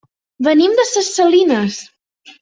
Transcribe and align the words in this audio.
Venim 0.45 0.71
de 0.79 0.85
ses 0.91 1.09
Salines. 1.17 1.77